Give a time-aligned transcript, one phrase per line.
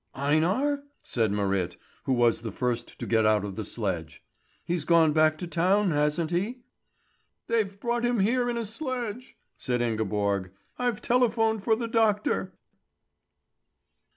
[0.15, 4.23] "Einar?" said Marit, who was the first to get out of the sledge.
[4.65, 6.63] "He's gone back to town, hasn't he?"
[7.45, 10.51] "They brought him here in a sledge," said Ingeborg.
[10.79, 12.57] "I've telephoned for the doctor."